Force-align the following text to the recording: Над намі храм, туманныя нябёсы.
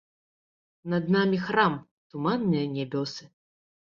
Над 0.93 1.11
намі 1.15 1.37
храм, 1.49 1.75
туманныя 2.13 2.65
нябёсы. 2.79 3.23